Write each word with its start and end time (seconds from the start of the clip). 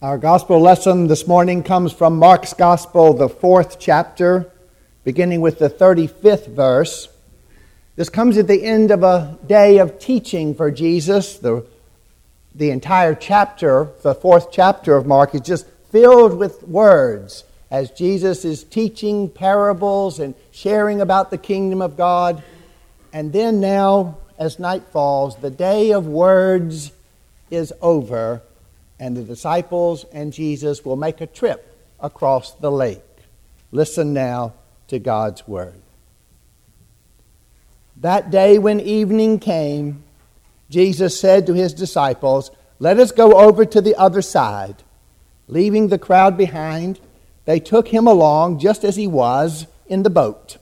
Our 0.00 0.16
gospel 0.16 0.60
lesson 0.60 1.08
this 1.08 1.26
morning 1.26 1.64
comes 1.64 1.92
from 1.92 2.20
Mark's 2.20 2.54
gospel, 2.54 3.14
the 3.14 3.28
fourth 3.28 3.80
chapter, 3.80 4.48
beginning 5.02 5.40
with 5.40 5.58
the 5.58 5.68
35th 5.68 6.46
verse. 6.46 7.08
This 7.96 8.08
comes 8.08 8.38
at 8.38 8.46
the 8.46 8.62
end 8.62 8.92
of 8.92 9.02
a 9.02 9.36
day 9.44 9.78
of 9.78 9.98
teaching 9.98 10.54
for 10.54 10.70
Jesus. 10.70 11.38
The, 11.38 11.66
the 12.54 12.70
entire 12.70 13.16
chapter, 13.16 13.88
the 14.04 14.14
fourth 14.14 14.52
chapter 14.52 14.94
of 14.94 15.04
Mark, 15.04 15.34
is 15.34 15.40
just 15.40 15.66
filled 15.90 16.38
with 16.38 16.62
words 16.62 17.42
as 17.68 17.90
Jesus 17.90 18.44
is 18.44 18.62
teaching 18.62 19.28
parables 19.28 20.20
and 20.20 20.36
sharing 20.52 21.00
about 21.00 21.32
the 21.32 21.38
kingdom 21.38 21.82
of 21.82 21.96
God. 21.96 22.40
And 23.12 23.32
then 23.32 23.58
now, 23.58 24.18
as 24.38 24.60
night 24.60 24.84
falls, 24.92 25.34
the 25.38 25.50
day 25.50 25.90
of 25.90 26.06
words 26.06 26.92
is 27.50 27.72
over 27.82 28.42
and 28.98 29.16
the 29.16 29.22
disciples 29.22 30.04
and 30.12 30.32
Jesus 30.32 30.84
will 30.84 30.96
make 30.96 31.20
a 31.20 31.26
trip 31.26 31.76
across 32.00 32.52
the 32.52 32.70
lake. 32.70 33.02
Listen 33.70 34.12
now 34.12 34.54
to 34.88 34.98
God's 34.98 35.46
word. 35.46 35.80
That 37.96 38.30
day 38.30 38.58
when 38.58 38.80
evening 38.80 39.38
came, 39.38 40.04
Jesus 40.70 41.18
said 41.18 41.46
to 41.46 41.54
his 41.54 41.72
disciples, 41.72 42.50
Let 42.78 42.98
us 42.98 43.12
go 43.12 43.32
over 43.32 43.64
to 43.64 43.80
the 43.80 43.96
other 43.96 44.22
side. 44.22 44.82
Leaving 45.48 45.88
the 45.88 45.98
crowd 45.98 46.36
behind, 46.36 47.00
they 47.44 47.58
took 47.58 47.88
him 47.88 48.06
along 48.06 48.58
just 48.58 48.84
as 48.84 48.96
he 48.96 49.06
was 49.06 49.66
in 49.86 50.02
the 50.02 50.10
boat. 50.10 50.58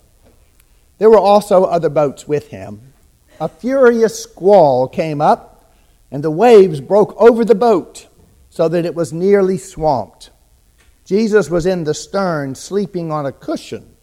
There 0.99 1.11
were 1.11 1.19
also 1.19 1.65
other 1.65 1.89
boats 1.89 2.27
with 2.27 2.49
him. 2.49 2.93
A 3.39 3.49
furious 3.49 4.23
squall 4.23 4.89
came 4.89 5.21
up, 5.21 5.75
and 6.11 6.25
the 6.25 6.31
waves 6.31 6.81
broke 6.81 7.15
over 7.21 7.45
the 7.45 7.55
boat 7.55 8.07
so 8.57 8.69
that 8.69 8.87
it 8.87 8.95
was 8.95 9.13
nearly 9.13 9.59
swamped. 9.59 10.31
Jesus 11.05 11.51
was 11.51 11.67
in 11.67 11.85
the 11.85 11.93
stern, 11.93 12.55
sleeping 12.55 13.13
on 13.13 13.27
a 13.27 13.33
cushion. 13.33 13.95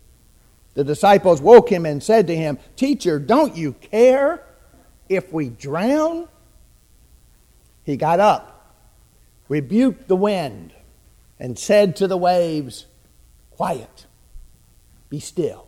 The 0.75 0.83
disciples 0.83 1.41
woke 1.41 1.71
him 1.71 1.87
and 1.87 2.03
said 2.03 2.27
to 2.27 2.35
him, 2.35 2.59
Teacher, 2.75 3.17
don't 3.17 3.55
you 3.55 3.73
care 3.73 4.43
if 5.09 5.33
we 5.33 5.49
drown? 5.49 6.27
He 7.83 7.97
got 7.97 8.19
up, 8.19 8.77
rebuked 9.49 10.07
the 10.07 10.15
wind, 10.15 10.71
and 11.39 11.57
said 11.57 11.95
to 11.95 12.07
the 12.07 12.15
waves, 12.15 12.85
Quiet, 13.49 14.05
be 15.09 15.19
still. 15.19 15.67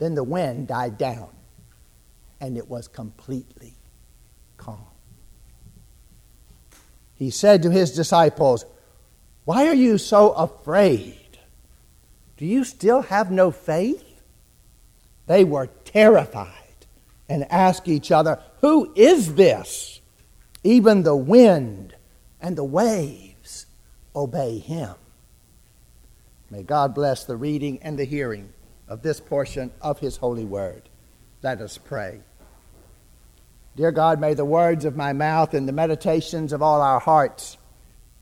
Then 0.00 0.16
the 0.16 0.24
wind 0.24 0.66
died 0.66 0.98
down, 0.98 1.28
and 2.40 2.58
it 2.58 2.68
was 2.68 2.88
completely 2.88 3.74
calm 4.56 4.86
he 7.22 7.30
said 7.30 7.62
to 7.62 7.70
his 7.70 7.92
disciples, 7.92 8.64
Why 9.44 9.68
are 9.68 9.74
you 9.74 9.96
so 9.96 10.32
afraid? 10.32 11.38
Do 12.36 12.44
you 12.44 12.64
still 12.64 13.02
have 13.02 13.30
no 13.30 13.52
faith? 13.52 14.20
They 15.28 15.44
were 15.44 15.68
terrified 15.84 16.48
and 17.28 17.46
asked 17.48 17.86
each 17.86 18.10
other, 18.10 18.40
Who 18.60 18.92
is 18.96 19.36
this? 19.36 20.00
Even 20.64 21.04
the 21.04 21.14
wind 21.14 21.94
and 22.40 22.58
the 22.58 22.64
waves 22.64 23.66
obey 24.16 24.58
him. 24.58 24.96
May 26.50 26.64
God 26.64 26.92
bless 26.92 27.22
the 27.22 27.36
reading 27.36 27.78
and 27.82 27.96
the 27.96 28.04
hearing 28.04 28.52
of 28.88 29.02
this 29.02 29.20
portion 29.20 29.70
of 29.80 30.00
his 30.00 30.16
holy 30.16 30.44
word. 30.44 30.88
Let 31.40 31.60
us 31.60 31.78
pray. 31.78 32.22
Dear 33.74 33.90
God, 33.90 34.20
may 34.20 34.34
the 34.34 34.44
words 34.44 34.84
of 34.84 34.96
my 34.96 35.14
mouth 35.14 35.54
and 35.54 35.66
the 35.66 35.72
meditations 35.72 36.52
of 36.52 36.60
all 36.60 36.82
our 36.82 37.00
hearts 37.00 37.56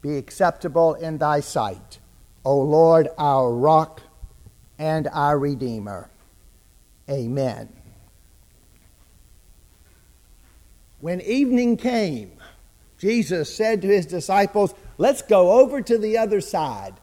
be 0.00 0.16
acceptable 0.16 0.94
in 0.94 1.18
thy 1.18 1.40
sight, 1.40 1.98
O 2.44 2.58
Lord, 2.60 3.08
our 3.18 3.52
rock 3.52 4.00
and 4.78 5.08
our 5.12 5.38
Redeemer. 5.38 6.08
Amen. 7.08 7.68
When 11.00 11.20
evening 11.22 11.77
came, 11.77 12.33
Jesus 12.98 13.55
said 13.55 13.83
to 13.83 13.89
his 13.89 14.06
disciples, 14.06 14.72
Let's 14.98 15.22
go 15.22 15.60
over 15.60 15.83
to 15.83 15.98
the 15.98 16.18
other 16.18 16.40
side, 16.40 16.94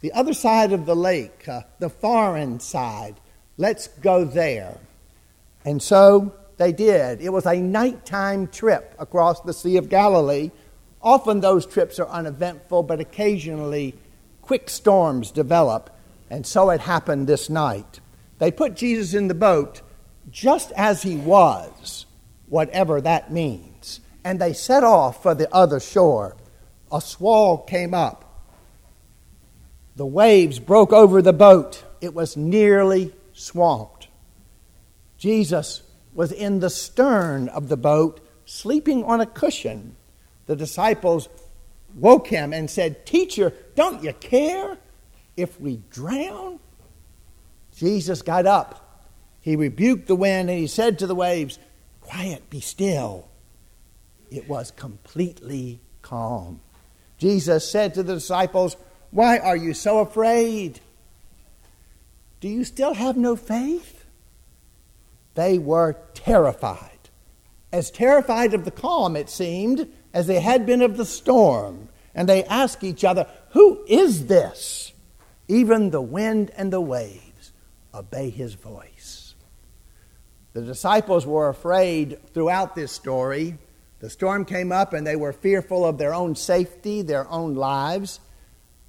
the 0.00 0.12
other 0.12 0.34
side 0.34 0.72
of 0.72 0.84
the 0.84 0.96
lake, 0.96 1.48
uh, 1.48 1.62
the 1.78 1.88
foreign 1.88 2.60
side. 2.60 3.18
Let's 3.56 3.88
go 3.88 4.24
there. 4.24 4.78
And 5.64 5.82
so 5.82 6.34
they 6.56 6.72
did. 6.72 7.20
It 7.20 7.30
was 7.30 7.46
a 7.46 7.56
nighttime 7.56 8.46
trip 8.46 8.94
across 8.98 9.40
the 9.40 9.52
Sea 9.52 9.76
of 9.76 9.88
Galilee. 9.88 10.50
Often 11.02 11.40
those 11.40 11.66
trips 11.66 11.98
are 11.98 12.08
uneventful, 12.08 12.82
but 12.84 13.00
occasionally 13.00 13.94
quick 14.40 14.68
storms 14.68 15.30
develop, 15.30 15.90
and 16.30 16.46
so 16.46 16.70
it 16.70 16.80
happened 16.80 17.26
this 17.26 17.48
night. 17.48 18.00
They 18.38 18.50
put 18.50 18.74
Jesus 18.74 19.14
in 19.14 19.28
the 19.28 19.34
boat 19.34 19.80
just 20.30 20.72
as 20.72 21.02
he 21.02 21.16
was, 21.16 22.06
whatever 22.46 23.00
that 23.00 23.32
means, 23.32 24.00
and 24.22 24.40
they 24.40 24.52
set 24.52 24.84
off 24.84 25.22
for 25.22 25.34
the 25.34 25.52
other 25.54 25.80
shore. 25.80 26.36
A 26.92 27.00
squall 27.00 27.58
came 27.58 27.94
up. 27.94 28.20
The 29.96 30.06
waves 30.06 30.58
broke 30.58 30.92
over 30.92 31.22
the 31.22 31.32
boat. 31.32 31.84
It 32.00 32.14
was 32.14 32.36
nearly 32.36 33.14
swamped. 33.32 34.08
Jesus 35.16 35.82
was 36.14 36.32
in 36.32 36.60
the 36.60 36.70
stern 36.70 37.48
of 37.48 37.68
the 37.68 37.76
boat, 37.76 38.20
sleeping 38.46 39.04
on 39.04 39.20
a 39.20 39.26
cushion. 39.26 39.96
The 40.46 40.56
disciples 40.56 41.28
woke 41.94 42.28
him 42.28 42.52
and 42.52 42.70
said, 42.70 43.04
Teacher, 43.06 43.52
don't 43.74 44.02
you 44.02 44.12
care 44.14 44.78
if 45.36 45.60
we 45.60 45.80
drown? 45.90 46.60
Jesus 47.76 48.22
got 48.22 48.46
up. 48.46 48.80
He 49.40 49.56
rebuked 49.56 50.06
the 50.06 50.16
wind 50.16 50.48
and 50.48 50.58
he 50.58 50.66
said 50.66 50.98
to 51.00 51.06
the 51.06 51.14
waves, 51.14 51.58
Quiet, 52.00 52.48
be 52.50 52.60
still. 52.60 53.28
It 54.30 54.48
was 54.48 54.70
completely 54.70 55.80
calm. 56.02 56.60
Jesus 57.18 57.68
said 57.68 57.94
to 57.94 58.02
the 58.02 58.14
disciples, 58.14 58.76
Why 59.10 59.38
are 59.38 59.56
you 59.56 59.74
so 59.74 59.98
afraid? 59.98 60.80
Do 62.40 62.48
you 62.48 62.64
still 62.64 62.94
have 62.94 63.16
no 63.16 63.36
faith? 63.36 63.93
They 65.34 65.58
were 65.58 65.96
terrified. 66.14 66.90
As 67.72 67.90
terrified 67.90 68.54
of 68.54 68.64
the 68.64 68.70
calm, 68.70 69.16
it 69.16 69.28
seemed, 69.28 69.88
as 70.12 70.26
they 70.26 70.40
had 70.40 70.64
been 70.64 70.80
of 70.80 70.96
the 70.96 71.04
storm. 71.04 71.88
And 72.14 72.28
they 72.28 72.44
asked 72.44 72.84
each 72.84 73.04
other, 73.04 73.26
Who 73.50 73.84
is 73.88 74.26
this? 74.26 74.92
Even 75.48 75.90
the 75.90 76.00
wind 76.00 76.52
and 76.56 76.72
the 76.72 76.80
waves 76.80 77.52
obey 77.92 78.30
his 78.30 78.54
voice. 78.54 79.34
The 80.52 80.62
disciples 80.62 81.26
were 81.26 81.48
afraid 81.48 82.18
throughout 82.32 82.76
this 82.76 82.92
story. 82.92 83.58
The 83.98 84.08
storm 84.08 84.44
came 84.44 84.70
up 84.70 84.92
and 84.92 85.04
they 85.06 85.16
were 85.16 85.32
fearful 85.32 85.84
of 85.84 85.98
their 85.98 86.14
own 86.14 86.36
safety, 86.36 87.02
their 87.02 87.28
own 87.28 87.54
lives. 87.54 88.20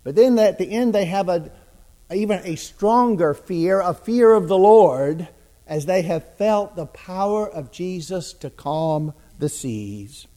But 0.03 0.15
then 0.15 0.37
at 0.37 0.59
the 0.59 0.69
end, 0.69 0.93
they 0.93 1.05
have 1.05 1.27
a, 1.27 1.51
even 2.13 2.41
a 2.43 2.55
stronger 2.55 3.33
fear, 3.33 3.81
a 3.81 3.95
fear 3.95 4.31
of 4.31 4.47
the 4.47 4.57
Lord 4.57 5.27
as 5.67 5.85
they 5.85 6.03
have 6.03 6.35
felt 6.37 6.75
the 6.75 6.85
power 6.85 7.49
of 7.49 7.71
Jesus 7.71 8.33
to 8.33 8.49
calm 8.49 9.13
the 9.39 9.49
seas. 9.49 10.27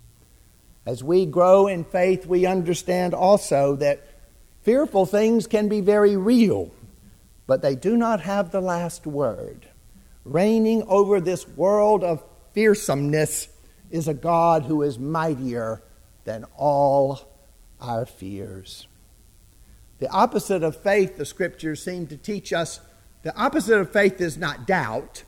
As 0.87 1.05
we 1.05 1.27
grow 1.27 1.67
in 1.67 1.85
faith, 1.85 2.27
we 2.27 2.47
understand 2.47 3.13
also 3.13 3.77
that 3.77 4.07
fearful 4.63 5.05
things 5.05 5.47
can 5.47 5.69
be 5.69 5.81
very 5.81 6.17
real, 6.17 6.73
but 7.47 7.61
they 7.61 7.75
do 7.75 7.97
not 7.97 8.21
have 8.21 8.51
the 8.51 8.61
last 8.61 9.07
word. 9.07 9.69
Reigning 10.25 10.83
over 10.89 11.21
this 11.21 11.47
world 11.47 12.03
of 12.03 12.23
fearsomeness 12.55 13.49
is 13.91 14.09
a 14.09 14.15
God 14.15 14.65
who 14.65 14.83
is 14.83 14.99
mightier 14.99 15.83
than 16.25 16.45
all 16.57 17.21
our 17.81 18.07
fears. 18.07 18.87
The 19.99 20.09
opposite 20.09 20.63
of 20.63 20.77
faith, 20.77 21.17
the 21.17 21.25
scriptures 21.25 21.83
seem 21.83 22.07
to 22.09 22.17
teach 22.17 22.53
us, 22.53 22.81
the 23.23 23.37
opposite 23.37 23.79
of 23.79 23.93
faith 23.93 24.21
is 24.21 24.37
not 24.37 24.67
doubt. 24.67 25.25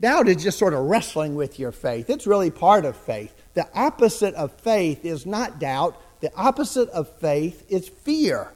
Doubt 0.00 0.28
is 0.28 0.42
just 0.42 0.58
sort 0.58 0.74
of 0.74 0.80
wrestling 0.84 1.34
with 1.34 1.58
your 1.58 1.72
faith. 1.72 2.08
It's 2.08 2.26
really 2.26 2.50
part 2.50 2.84
of 2.84 2.96
faith. 2.96 3.34
The 3.54 3.68
opposite 3.74 4.34
of 4.34 4.52
faith 4.52 5.04
is 5.04 5.26
not 5.26 5.58
doubt, 5.58 6.00
the 6.20 6.32
opposite 6.36 6.88
of 6.90 7.08
faith 7.18 7.64
is 7.68 7.88
fear. 7.88 8.52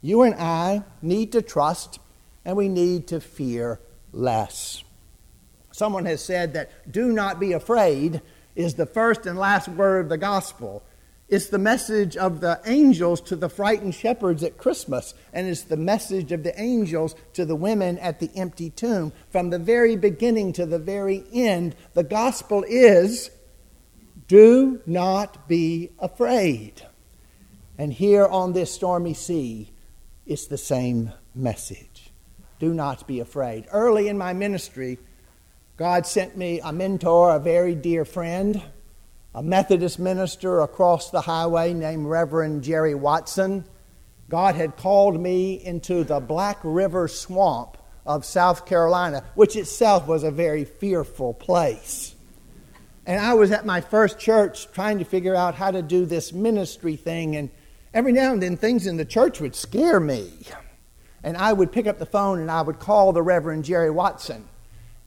You 0.00 0.22
and 0.22 0.34
I 0.34 0.84
need 1.02 1.32
to 1.32 1.42
trust 1.42 1.98
and 2.44 2.56
we 2.56 2.68
need 2.68 3.06
to 3.08 3.20
fear 3.20 3.80
less. 4.12 4.84
Someone 5.72 6.04
has 6.04 6.22
said 6.22 6.52
that 6.54 6.90
do 6.90 7.10
not 7.10 7.40
be 7.40 7.52
afraid 7.52 8.20
is 8.54 8.74
the 8.74 8.86
first 8.86 9.26
and 9.26 9.38
last 9.38 9.66
word 9.68 10.04
of 10.04 10.08
the 10.08 10.18
gospel. 10.18 10.82
It's 11.28 11.46
the 11.46 11.58
message 11.58 12.16
of 12.16 12.40
the 12.40 12.60
angels 12.66 13.20
to 13.22 13.36
the 13.36 13.48
frightened 13.48 13.94
shepherds 13.94 14.42
at 14.42 14.58
Christmas, 14.58 15.14
and 15.32 15.46
it's 15.46 15.62
the 15.62 15.76
message 15.76 16.32
of 16.32 16.42
the 16.42 16.58
angels 16.60 17.14
to 17.32 17.46
the 17.46 17.56
women 17.56 17.98
at 17.98 18.20
the 18.20 18.30
empty 18.36 18.70
tomb. 18.70 19.12
From 19.30 19.50
the 19.50 19.58
very 19.58 19.96
beginning 19.96 20.52
to 20.54 20.66
the 20.66 20.78
very 20.78 21.24
end, 21.32 21.76
the 21.94 22.04
gospel 22.04 22.64
is 22.68 23.30
do 24.28 24.80
not 24.86 25.48
be 25.48 25.90
afraid. 25.98 26.82
And 27.78 27.92
here 27.92 28.26
on 28.26 28.52
this 28.52 28.72
stormy 28.72 29.14
sea, 29.14 29.72
it's 30.26 30.46
the 30.46 30.58
same 30.58 31.12
message. 31.34 32.10
Do 32.58 32.72
not 32.72 33.06
be 33.06 33.20
afraid. 33.20 33.66
Early 33.72 34.08
in 34.08 34.16
my 34.16 34.32
ministry, 34.32 34.98
God 35.76 36.06
sent 36.06 36.36
me 36.36 36.60
a 36.60 36.72
mentor, 36.72 37.34
a 37.34 37.40
very 37.40 37.74
dear 37.74 38.04
friend, 38.04 38.62
a 39.34 39.42
Methodist 39.42 39.98
minister 39.98 40.60
across 40.60 41.10
the 41.10 41.22
highway 41.22 41.72
named 41.72 42.06
Reverend 42.06 42.62
Jerry 42.62 42.94
Watson. 42.94 43.64
God 44.28 44.54
had 44.54 44.76
called 44.76 45.20
me 45.20 45.54
into 45.54 46.04
the 46.04 46.20
Black 46.20 46.58
River 46.62 47.08
swamp 47.08 47.76
of 48.06 48.24
South 48.24 48.64
Carolina, 48.64 49.24
which 49.34 49.56
itself 49.56 50.06
was 50.06 50.22
a 50.22 50.30
very 50.30 50.64
fearful 50.64 51.34
place. 51.34 52.14
And 53.06 53.20
I 53.20 53.34
was 53.34 53.50
at 53.50 53.66
my 53.66 53.80
first 53.80 54.18
church 54.18 54.70
trying 54.72 54.98
to 54.98 55.04
figure 55.04 55.34
out 55.34 55.56
how 55.56 55.72
to 55.72 55.82
do 55.82 56.06
this 56.06 56.32
ministry 56.32 56.94
thing, 56.96 57.34
and 57.34 57.50
every 57.92 58.12
now 58.12 58.32
and 58.32 58.42
then 58.42 58.56
things 58.56 58.86
in 58.86 58.96
the 58.96 59.04
church 59.04 59.40
would 59.40 59.56
scare 59.56 59.98
me. 59.98 60.30
And 61.24 61.36
I 61.36 61.52
would 61.52 61.72
pick 61.72 61.86
up 61.86 61.98
the 61.98 62.06
phone 62.06 62.38
and 62.38 62.50
I 62.50 62.62
would 62.62 62.78
call 62.78 63.12
the 63.12 63.22
Reverend 63.22 63.64
Jerry 63.64 63.90
Watson. 63.90 64.48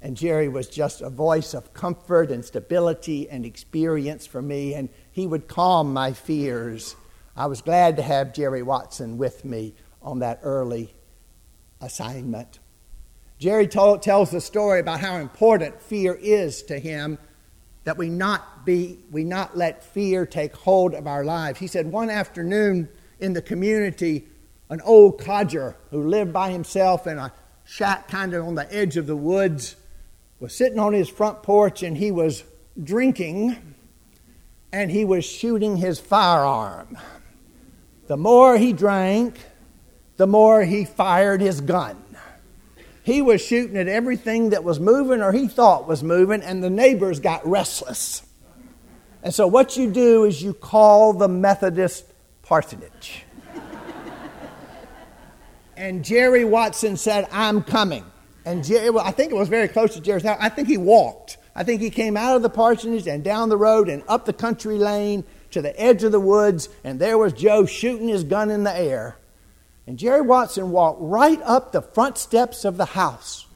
And 0.01 0.15
Jerry 0.15 0.47
was 0.47 0.67
just 0.67 1.01
a 1.01 1.09
voice 1.09 1.53
of 1.53 1.73
comfort 1.73 2.29
and 2.29 2.45
stability 2.45 3.29
and 3.29 3.45
experience 3.45 4.27
for 4.27 4.41
me, 4.41 4.73
and 4.75 4.89
he 5.11 5.25
would 5.25 5.47
calm 5.47 5.91
my 5.91 6.13
fears. 6.13 6.95
I 7.35 7.47
was 7.47 7.61
glad 7.61 7.97
to 7.97 8.03
have 8.03 8.33
Jerry 8.33 8.61
Watson 8.61 9.17
with 9.17 9.43
me 9.43 9.73
on 10.01 10.19
that 10.19 10.39
early 10.43 10.93
assignment. 11.81 12.59
Jerry 13.39 13.67
told, 13.67 14.01
tells 14.01 14.31
the 14.31 14.41
story 14.41 14.79
about 14.79 14.99
how 14.99 15.17
important 15.17 15.81
fear 15.81 16.13
is 16.13 16.63
to 16.63 16.79
him, 16.79 17.17
that 17.83 17.97
we 17.97 18.09
not, 18.09 18.65
be, 18.65 18.99
we 19.11 19.23
not 19.23 19.57
let 19.57 19.83
fear 19.83 20.25
take 20.25 20.55
hold 20.55 20.93
of 20.93 21.07
our 21.07 21.23
lives. 21.23 21.59
He 21.59 21.67
said 21.67 21.91
one 21.91 22.09
afternoon 22.09 22.89
in 23.19 23.33
the 23.33 23.41
community, 23.41 24.27
an 24.69 24.81
old 24.81 25.19
codger 25.19 25.75
who 25.91 26.07
lived 26.07 26.33
by 26.33 26.51
himself 26.51 27.07
in 27.07 27.17
a 27.17 27.31
shack 27.63 28.07
kind 28.07 28.33
of 28.33 28.45
on 28.45 28.55
the 28.55 28.71
edge 28.73 28.97
of 28.97 29.07
the 29.07 29.15
woods 29.15 29.75
was 30.39 30.55
sitting 30.55 30.79
on 30.79 30.93
his 30.93 31.09
front 31.09 31.41
porch 31.41 31.83
and 31.83 31.97
he 31.97 32.11
was 32.11 32.43
drinking 32.81 33.57
and 34.71 34.91
he 34.91 35.05
was 35.05 35.25
shooting 35.25 35.77
his 35.77 35.99
firearm. 35.99 36.97
The 38.07 38.17
more 38.17 38.57
he 38.57 38.73
drank, 38.73 39.39
the 40.17 40.27
more 40.27 40.63
he 40.63 40.85
fired 40.85 41.41
his 41.41 41.61
gun. 41.61 42.03
He 43.03 43.21
was 43.21 43.41
shooting 43.41 43.77
at 43.77 43.87
everything 43.87 44.49
that 44.49 44.63
was 44.63 44.79
moving 44.79 45.21
or 45.21 45.31
he 45.31 45.47
thought 45.47 45.87
was 45.87 46.03
moving, 46.03 46.41
and 46.41 46.61
the 46.61 46.69
neighbors 46.69 47.21
got 47.21 47.47
restless. 47.47 48.21
And 49.23 49.33
so, 49.33 49.47
what 49.47 49.77
you 49.77 49.89
do 49.89 50.25
is 50.25 50.43
you 50.43 50.53
call 50.53 51.13
the 51.13 51.29
Methodist 51.29 52.05
parsonage. 52.43 53.23
and 55.77 56.03
Jerry 56.03 56.43
Watson 56.43 56.97
said, 56.97 57.27
I'm 57.31 57.63
coming. 57.63 58.03
And 58.47 58.63
Jerry, 58.63 58.89
well, 58.91 59.05
I 59.05 59.11
think 59.11 59.33
it 59.33 59.35
was 59.35 59.49
very 59.49 59.67
close 59.67 59.93
to 59.95 59.99
Jerry's 59.99 60.23
house. 60.23 60.37
I 60.39 60.47
think 60.47 60.69
he 60.69 60.77
walked. 60.77 61.37
I 61.53 61.65
think 61.65 61.81
he 61.81 61.89
came 61.89 62.15
out 62.15 62.37
of 62.37 62.43
the 62.43 62.49
parsonage 62.49 63.05
and 63.05 63.21
down 63.21 63.49
the 63.49 63.57
road 63.57 63.89
and 63.89 64.03
up 64.07 64.23
the 64.23 64.31
country 64.31 64.77
lane 64.77 65.25
to 65.51 65.61
the 65.61 65.77
edge 65.77 66.05
of 66.05 66.13
the 66.13 66.19
woods, 66.21 66.69
and 66.85 66.97
there 66.97 67.17
was 67.17 67.33
Joe 67.33 67.65
shooting 67.65 68.07
his 68.07 68.23
gun 68.23 68.49
in 68.49 68.63
the 68.63 68.73
air. 68.73 69.17
And 69.85 69.99
Jerry 69.99 70.21
Watson 70.21 70.71
walked 70.71 71.01
right 71.01 71.41
up 71.43 71.73
the 71.73 71.81
front 71.81 72.17
steps 72.17 72.63
of 72.63 72.77
the 72.77 72.85
house, 72.85 73.47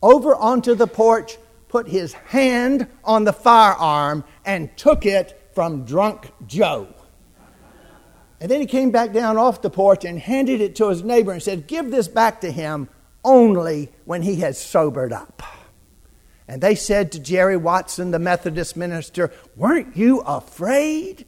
over 0.00 0.34
onto 0.34 0.74
the 0.74 0.86
porch, 0.86 1.36
put 1.68 1.86
his 1.86 2.14
hand 2.14 2.86
on 3.04 3.24
the 3.24 3.32
firearm, 3.34 4.24
and 4.46 4.74
took 4.78 5.04
it 5.04 5.50
from 5.52 5.84
drunk 5.84 6.32
Joe. 6.46 6.88
And 8.40 8.50
then 8.50 8.62
he 8.62 8.66
came 8.66 8.90
back 8.90 9.12
down 9.12 9.36
off 9.36 9.60
the 9.60 9.68
porch 9.68 10.06
and 10.06 10.18
handed 10.18 10.62
it 10.62 10.76
to 10.76 10.88
his 10.88 11.02
neighbor 11.02 11.32
and 11.32 11.42
said, 11.42 11.66
Give 11.66 11.90
this 11.90 12.08
back 12.08 12.40
to 12.40 12.50
him 12.50 12.88
only 13.24 13.90
when 14.04 14.22
he 14.22 14.36
has 14.36 14.60
sobered 14.60 15.12
up. 15.12 15.42
And 16.46 16.60
they 16.62 16.74
said 16.74 17.12
to 17.12 17.18
Jerry 17.18 17.56
Watson, 17.56 18.10
the 18.10 18.18
Methodist 18.18 18.76
minister, 18.76 19.32
Weren't 19.56 19.96
you 19.96 20.20
afraid? 20.20 21.26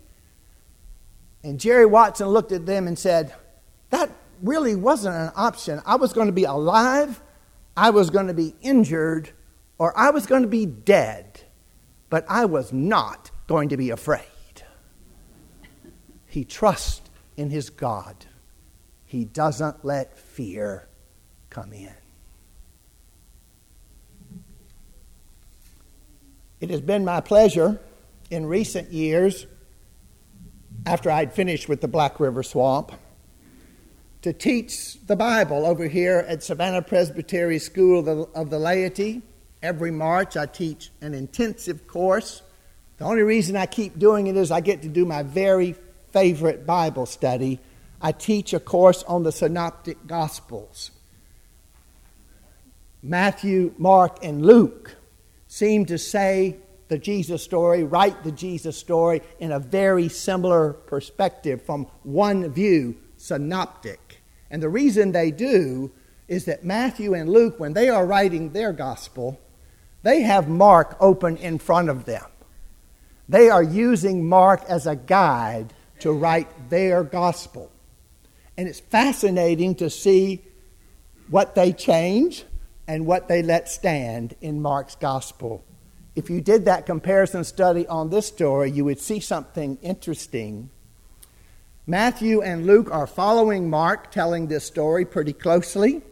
And 1.43 1.59
Jerry 1.59 1.87
Watson 1.87 2.29
looked 2.29 2.53
at 2.53 2.67
them 2.67 2.87
and 2.87 2.99
said, 2.99 3.35
That 3.91 4.11
really 4.43 4.77
wasn't 4.77 5.17
an 5.17 5.33
option. 5.35 5.81
I 5.87 5.97
was 5.97 6.13
going 6.13 6.27
to 6.27 6.33
be 6.33 6.45
alive, 6.45 7.23
I 7.77 7.91
was 7.91 8.11
going 8.11 8.27
to 8.27 8.35
be 8.35 8.55
injured, 8.61 9.31
or 9.79 9.97
I 9.99 10.11
was 10.11 10.27
going 10.27 10.43
to 10.43 10.49
be 10.49 10.67
dead, 10.67 11.41
but 12.11 12.27
I 12.29 12.45
was 12.45 12.73
not 12.73 13.31
going 13.47 13.71
to 13.71 13.77
be 13.77 13.91
afraid. 13.91 14.23
He 16.27 16.45
trusts 16.45 17.09
in 17.37 17.51
his 17.51 17.71
God, 17.71 18.27
he 19.07 19.25
doesn't 19.25 19.85
let 19.85 20.19
fear 20.19 20.89
come 21.57 21.73
in. 21.73 21.95
It 26.61 26.69
has 26.69 26.83
been 26.83 27.03
my 27.03 27.23
pleasure 27.23 27.81
in 28.31 28.45
recent 28.45 28.93
years, 28.93 29.47
after 30.85 31.11
I'd 31.11 31.33
finished 31.33 31.67
with 31.67 31.81
the 31.81 31.89
Black 31.89 32.21
River 32.21 32.43
Swamp, 32.43 32.93
to 34.21 34.35
teach 34.35 35.01
the 35.07 35.17
Bible 35.17 35.65
over 35.65 35.89
here 35.89 36.27
at 36.29 36.43
Savannah 36.43 36.83
Presbytery 36.83 37.59
School 37.59 38.01
of 38.01 38.05
the, 38.05 38.39
of 38.39 38.51
the 38.51 38.59
Laity. 38.59 39.23
Every 39.63 39.91
March, 39.91 40.37
I 40.37 40.45
teach 40.45 40.91
an 41.01 41.15
intensive 41.15 41.87
course. 41.87 42.43
The 42.99 43.07
only 43.07 43.23
reason 43.23 43.57
I 43.57 43.65
keep 43.65 43.99
doing 43.99 44.27
it 44.27 44.37
is 44.37 44.51
I 44.51 44.61
get 44.61 44.83
to 44.83 44.89
do 44.89 45.07
my 45.07 45.23
very 45.23 45.75
favorite 46.13 46.67
Bible 46.67 47.07
study. 47.07 47.61
I 48.03 48.13
teach 48.13 48.53
a 48.53 48.61
course 48.61 49.03
on 49.05 49.23
the 49.23 49.33
Synoptic 49.33 50.07
Gospels. 50.07 50.91
Matthew, 53.03 53.75
Mark, 53.79 54.25
and 54.25 54.45
Luke 54.45 54.97
seem 55.49 55.87
to 55.87 55.99
say 55.99 56.57
the 56.89 56.99
Jesus 56.99 57.43
story, 57.43 57.83
write 57.83 58.23
the 58.23 58.33
Jesus 58.33 58.77
story 58.77 59.23
in 59.39 59.53
a 59.53 59.59
very 59.59 60.09
similar 60.09 60.73
perspective 60.73 61.63
from 61.63 61.87
one 62.03 62.49
view, 62.51 62.97
synoptic. 63.17 64.23
And 64.51 64.63
the 64.63 64.69
reason 64.69 65.13
they 65.13 65.31
do 65.31 65.91
is 66.29 66.45
that 66.45 66.65
Matthew 66.65 67.15
and 67.15 67.29
Luke, 67.29 67.59
when 67.59 67.73
they 67.73 67.89
are 67.89 68.07
writing 68.07 68.51
their 68.51 68.73
gospel, 68.73 69.41
they 70.03 70.23
have 70.23 70.49
Mark 70.49 70.97
open 71.01 71.37
in 71.37 71.59
front 71.59 71.89
of 71.89 72.05
them. 72.05 72.25
They 73.29 73.51
are 73.51 73.63
using 73.63 74.29
Mark 74.29 74.63
as 74.69 74.87
a 74.87 74.95
guide 74.95 75.73
to 76.01 76.13
write 76.13 76.71
their 76.71 77.03
gospel. 77.03 77.73
And 78.57 78.69
it's 78.69 78.81
fascinating 78.81 79.75
to 79.77 79.91
see 79.91 80.43
what 81.29 81.55
they 81.55 81.73
change 81.73 82.45
and 82.89 83.07
what 83.07 83.29
they 83.29 83.43
let 83.43 83.69
stand 83.69 84.35
in 84.41 84.63
Mark's 84.63 84.95
gospel. 84.95 85.65
If 86.15 86.31
you 86.31 86.41
did 86.41 86.65
that 86.65 86.87
comparison 86.87 87.45
study 87.45 87.87
on 87.87 88.11
this 88.11 88.27
story, 88.27 88.71
you 88.71 88.85
would 88.85 89.01
see 89.01 89.21
something 89.21 89.79
interesting. 89.83 90.71
Matthew 91.87 92.41
and 92.41 92.67
Luke 92.67 92.91
are 92.91 93.07
following 93.07 93.71
Mark 93.71 94.11
telling 94.11 94.47
this 94.47 94.65
story 94.65 95.05
pretty 95.05 95.33
closely. 95.33 96.03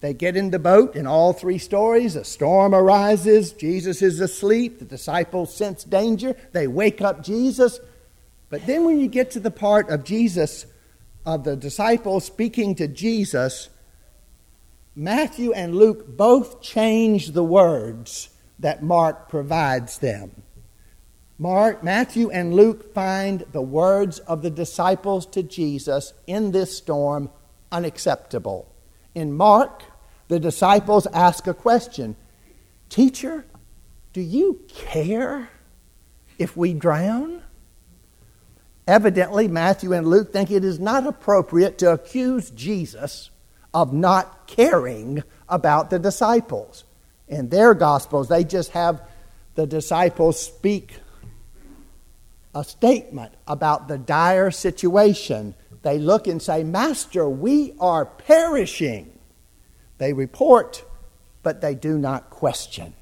They 0.00 0.14
get 0.14 0.36
in 0.36 0.50
the 0.50 0.58
boat 0.58 0.96
in 0.96 1.06
all 1.06 1.32
three 1.32 1.58
stories. 1.58 2.14
A 2.14 2.24
storm 2.24 2.74
arises. 2.74 3.52
Jesus 3.52 4.02
is 4.02 4.20
asleep. 4.20 4.78
The 4.78 4.84
disciples 4.84 5.54
sense 5.54 5.82
danger. 5.82 6.36
They 6.52 6.66
wake 6.66 7.00
up 7.00 7.24
Jesus. 7.24 7.80
But 8.50 8.66
then, 8.66 8.84
when 8.84 9.00
you 9.00 9.08
get 9.08 9.30
to 9.32 9.40
the 9.40 9.50
part 9.50 9.88
of 9.88 10.04
Jesus, 10.04 10.66
of 11.26 11.44
the 11.44 11.56
disciples 11.56 12.24
speaking 12.24 12.74
to 12.76 12.86
Jesus, 12.86 13.70
Matthew 14.96 15.52
and 15.52 15.74
Luke 15.74 16.16
both 16.16 16.62
change 16.62 17.32
the 17.32 17.42
words 17.42 18.28
that 18.60 18.82
Mark 18.82 19.28
provides 19.28 19.98
them. 19.98 20.42
Mark, 21.36 21.82
Matthew 21.82 22.30
and 22.30 22.54
Luke 22.54 22.94
find 22.94 23.44
the 23.50 23.62
words 23.62 24.20
of 24.20 24.42
the 24.42 24.50
disciples 24.50 25.26
to 25.26 25.42
Jesus 25.42 26.12
in 26.28 26.52
this 26.52 26.76
storm 26.76 27.28
unacceptable. 27.72 28.72
In 29.16 29.32
Mark, 29.32 29.82
the 30.28 30.38
disciples 30.38 31.08
ask 31.08 31.46
a 31.48 31.54
question 31.54 32.14
Teacher, 32.88 33.44
do 34.12 34.20
you 34.20 34.60
care 34.68 35.50
if 36.38 36.56
we 36.56 36.72
drown? 36.72 37.42
Evidently, 38.86 39.48
Matthew 39.48 39.92
and 39.92 40.06
Luke 40.06 40.32
think 40.32 40.52
it 40.52 40.64
is 40.64 40.78
not 40.78 41.04
appropriate 41.04 41.78
to 41.78 41.90
accuse 41.90 42.50
Jesus 42.50 43.30
of 43.74 43.92
not 43.92 44.46
caring 44.46 45.22
about 45.48 45.90
the 45.90 45.98
disciples. 45.98 46.84
In 47.28 47.48
their 47.48 47.74
Gospels, 47.74 48.28
they 48.28 48.44
just 48.44 48.70
have 48.70 49.02
the 49.56 49.66
disciples 49.66 50.40
speak 50.40 51.00
a 52.54 52.62
statement 52.62 53.34
about 53.48 53.88
the 53.88 53.98
dire 53.98 54.50
situation. 54.50 55.54
They 55.82 55.98
look 55.98 56.28
and 56.28 56.40
say, 56.40 56.62
Master, 56.62 57.28
we 57.28 57.74
are 57.80 58.06
perishing. 58.06 59.18
They 59.98 60.12
report, 60.12 60.84
but 61.42 61.60
they 61.60 61.74
do 61.74 61.98
not 61.98 62.30
question. 62.30 62.94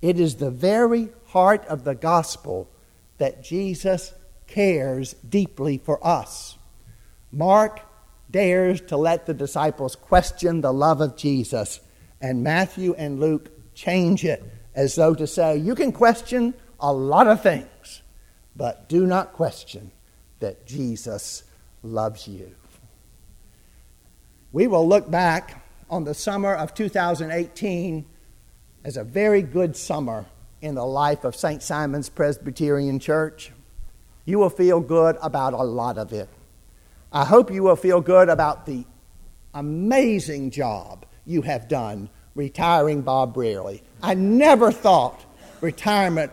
It 0.00 0.20
is 0.20 0.36
the 0.36 0.50
very 0.50 1.08
heart 1.26 1.66
of 1.66 1.84
the 1.84 1.96
gospel 1.96 2.70
that 3.18 3.42
Jesus 3.42 4.14
cares 4.46 5.14
deeply 5.14 5.78
for 5.78 6.04
us. 6.06 6.56
Mark 7.32 7.80
dares 8.30 8.80
to 8.82 8.96
let 8.96 9.26
the 9.26 9.34
disciples 9.34 9.96
question 9.96 10.60
the 10.60 10.72
love 10.72 11.00
of 11.00 11.16
Jesus, 11.16 11.80
and 12.20 12.42
Matthew 12.42 12.94
and 12.94 13.20
Luke 13.20 13.50
change 13.74 14.24
it 14.24 14.44
as 14.74 14.94
though 14.94 15.14
to 15.14 15.26
say, 15.26 15.56
You 15.56 15.74
can 15.74 15.92
question 15.92 16.54
a 16.80 16.92
lot 16.92 17.26
of 17.26 17.42
things, 17.42 18.02
but 18.56 18.88
do 18.88 19.06
not 19.06 19.32
question 19.32 19.90
that 20.40 20.66
Jesus 20.66 21.44
loves 21.82 22.28
you. 22.28 22.54
We 24.52 24.66
will 24.66 24.86
look 24.86 25.10
back 25.10 25.64
on 25.90 26.04
the 26.04 26.14
summer 26.14 26.54
of 26.54 26.74
2018 26.74 28.04
as 28.84 28.96
a 28.96 29.04
very 29.04 29.42
good 29.42 29.76
summer 29.76 30.26
in 30.60 30.74
the 30.74 30.84
life 30.84 31.24
of 31.24 31.36
St. 31.36 31.62
Simon's 31.62 32.08
Presbyterian 32.08 32.98
Church. 32.98 33.52
You 34.24 34.38
will 34.38 34.50
feel 34.50 34.80
good 34.80 35.16
about 35.22 35.52
a 35.52 35.62
lot 35.62 35.98
of 35.98 36.12
it. 36.12 36.28
I 37.12 37.24
hope 37.24 37.50
you 37.50 37.62
will 37.62 37.76
feel 37.76 38.00
good 38.00 38.28
about 38.28 38.66
the 38.66 38.84
amazing 39.54 40.50
job 40.50 41.06
you 41.24 41.42
have 41.42 41.68
done 41.68 42.10
retiring 42.34 43.02
Bob 43.02 43.34
Brearley. 43.34 43.82
I 44.02 44.14
never 44.14 44.70
thought 44.70 45.24
retirement 45.60 46.32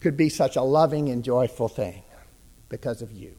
could 0.00 0.16
be 0.16 0.28
such 0.28 0.56
a 0.56 0.62
loving 0.62 1.08
and 1.08 1.24
joyful 1.24 1.68
thing 1.68 2.02
because 2.68 3.00
of 3.00 3.10
you. 3.10 3.34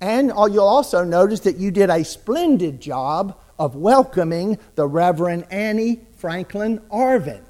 And 0.00 0.32
uh, 0.32 0.46
you'll 0.46 0.66
also 0.66 1.04
notice 1.04 1.40
that 1.40 1.56
you 1.56 1.70
did 1.70 1.90
a 1.90 2.04
splendid 2.04 2.80
job 2.80 3.38
of 3.58 3.76
welcoming 3.76 4.58
the 4.74 4.86
Reverend 4.86 5.46
Annie 5.50 6.00
Franklin 6.16 6.78
Arvin 6.90 7.42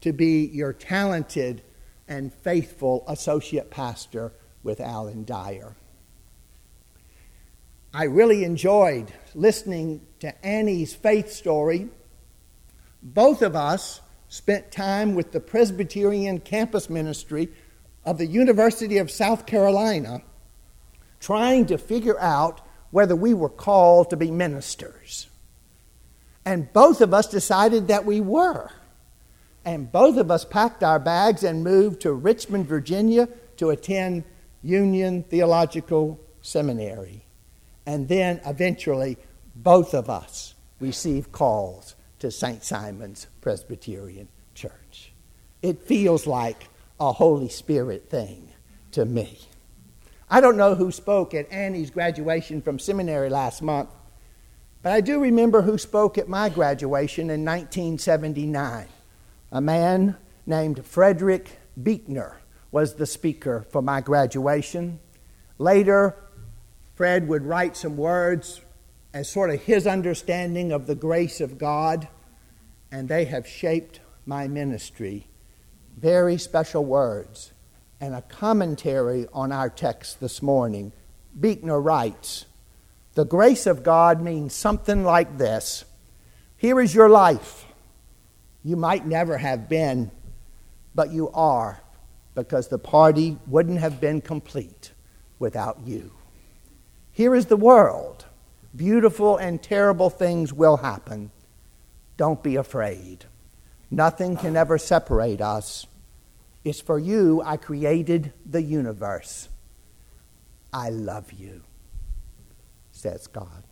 to 0.00 0.12
be 0.12 0.46
your 0.46 0.72
talented 0.72 1.62
and 2.08 2.32
faithful 2.32 3.04
associate 3.08 3.70
pastor 3.70 4.32
with 4.62 4.80
Alan 4.80 5.24
Dyer. 5.24 5.74
I 7.96 8.04
really 8.04 8.44
enjoyed 8.44 9.10
listening 9.34 10.02
to 10.18 10.46
Annie's 10.46 10.94
faith 10.94 11.32
story. 11.32 11.88
Both 13.02 13.40
of 13.40 13.56
us 13.56 14.02
spent 14.28 14.70
time 14.70 15.14
with 15.14 15.32
the 15.32 15.40
Presbyterian 15.40 16.40
campus 16.40 16.90
ministry 16.90 17.48
of 18.04 18.18
the 18.18 18.26
University 18.26 18.98
of 18.98 19.10
South 19.10 19.46
Carolina 19.46 20.20
trying 21.20 21.64
to 21.66 21.78
figure 21.78 22.20
out 22.20 22.60
whether 22.90 23.16
we 23.16 23.32
were 23.32 23.48
called 23.48 24.10
to 24.10 24.16
be 24.18 24.30
ministers. 24.30 25.30
And 26.44 26.70
both 26.74 27.00
of 27.00 27.14
us 27.14 27.26
decided 27.26 27.88
that 27.88 28.04
we 28.04 28.20
were. 28.20 28.72
And 29.64 29.90
both 29.90 30.18
of 30.18 30.30
us 30.30 30.44
packed 30.44 30.82
our 30.84 30.98
bags 30.98 31.42
and 31.42 31.64
moved 31.64 32.02
to 32.02 32.12
Richmond, 32.12 32.66
Virginia 32.66 33.26
to 33.56 33.70
attend 33.70 34.24
Union 34.62 35.22
Theological 35.22 36.20
Seminary. 36.42 37.25
And 37.86 38.08
then 38.08 38.40
eventually, 38.44 39.16
both 39.54 39.94
of 39.94 40.10
us 40.10 40.54
receive 40.80 41.32
calls 41.32 41.94
to 42.18 42.30
St. 42.30 42.62
Simon's 42.62 43.26
Presbyterian 43.40 44.28
Church. 44.54 45.12
It 45.62 45.82
feels 45.82 46.26
like 46.26 46.68
a 46.98 47.12
Holy 47.12 47.48
Spirit 47.48 48.10
thing 48.10 48.48
to 48.92 49.04
me. 49.04 49.38
I 50.28 50.40
don't 50.40 50.56
know 50.56 50.74
who 50.74 50.90
spoke 50.90 51.34
at 51.34 51.50
Annie's 51.52 51.90
graduation 51.90 52.60
from 52.60 52.78
seminary 52.78 53.30
last 53.30 53.62
month, 53.62 53.90
but 54.82 54.92
I 54.92 55.00
do 55.00 55.20
remember 55.20 55.62
who 55.62 55.78
spoke 55.78 56.18
at 56.18 56.28
my 56.28 56.48
graduation 56.48 57.30
in 57.30 57.44
1979. 57.44 58.86
A 59.52 59.60
man 59.60 60.16
named 60.46 60.84
Frederick 60.84 61.58
Buechner 61.80 62.40
was 62.72 62.94
the 62.94 63.06
speaker 63.06 63.66
for 63.70 63.82
my 63.82 64.00
graduation. 64.00 64.98
Later, 65.58 66.16
Fred 66.96 67.28
would 67.28 67.44
write 67.44 67.76
some 67.76 67.98
words 67.98 68.62
as 69.12 69.30
sort 69.30 69.50
of 69.50 69.62
his 69.62 69.86
understanding 69.86 70.72
of 70.72 70.86
the 70.86 70.94
grace 70.94 71.42
of 71.42 71.58
God, 71.58 72.08
and 72.90 73.06
they 73.06 73.26
have 73.26 73.46
shaped 73.46 74.00
my 74.24 74.48
ministry. 74.48 75.26
Very 75.98 76.38
special 76.38 76.86
words 76.86 77.52
and 78.00 78.14
a 78.14 78.22
commentary 78.22 79.26
on 79.34 79.52
our 79.52 79.68
text 79.68 80.20
this 80.20 80.40
morning. 80.40 80.90
Buechner 81.38 81.78
writes 81.78 82.46
The 83.14 83.26
grace 83.26 83.66
of 83.66 83.82
God 83.82 84.22
means 84.22 84.54
something 84.54 85.04
like 85.04 85.36
this 85.36 85.84
Here 86.56 86.80
is 86.80 86.94
your 86.94 87.10
life. 87.10 87.66
You 88.64 88.76
might 88.76 89.06
never 89.06 89.36
have 89.36 89.68
been, 89.68 90.10
but 90.94 91.12
you 91.12 91.28
are, 91.32 91.82
because 92.34 92.68
the 92.68 92.78
party 92.78 93.36
wouldn't 93.46 93.80
have 93.80 94.00
been 94.00 94.22
complete 94.22 94.92
without 95.38 95.80
you. 95.84 96.15
Here 97.16 97.34
is 97.34 97.46
the 97.46 97.56
world. 97.56 98.26
Beautiful 98.74 99.38
and 99.38 99.62
terrible 99.62 100.10
things 100.10 100.52
will 100.52 100.76
happen. 100.76 101.30
Don't 102.18 102.42
be 102.42 102.56
afraid. 102.56 103.24
Nothing 103.90 104.36
can 104.36 104.54
ever 104.56 104.76
separate 104.76 105.40
us 105.40 105.86
it's 106.66 106.80
for 106.80 106.98
you 106.98 107.40
I 107.44 107.58
created 107.58 108.32
the 108.44 108.60
universe. 108.60 109.48
I 110.72 110.88
love 110.88 111.32
you, 111.32 111.62
says 112.90 113.28
God. 113.28 113.62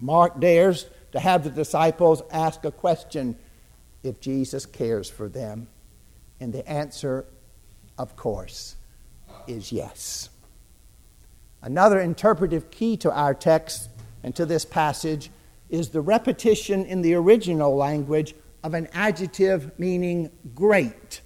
Mark 0.00 0.40
dares 0.40 0.86
to 1.12 1.20
have 1.20 1.44
the 1.44 1.50
disciples 1.50 2.22
ask 2.30 2.64
a 2.64 2.70
question 2.70 3.36
if 4.02 4.18
Jesus 4.18 4.64
cares 4.64 5.10
for 5.10 5.28
them. 5.28 5.68
And 6.40 6.54
the 6.54 6.66
answer, 6.66 7.26
of 7.98 8.16
course, 8.16 8.76
is 9.46 9.70
yes. 9.70 10.30
Another 11.62 12.00
interpretive 12.00 12.70
key 12.70 12.96
to 12.98 13.12
our 13.12 13.34
text 13.34 13.90
and 14.22 14.34
to 14.36 14.46
this 14.46 14.64
passage 14.64 15.30
is 15.68 15.90
the 15.90 16.00
repetition 16.00 16.84
in 16.84 17.02
the 17.02 17.14
original 17.14 17.76
language 17.76 18.34
of 18.62 18.74
an 18.74 18.88
adjective 18.92 19.78
meaning 19.78 20.30
great. 20.54 21.20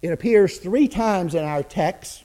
It 0.00 0.08
appears 0.08 0.58
three 0.58 0.88
times 0.88 1.34
in 1.34 1.44
our 1.44 1.62
text. 1.62 2.24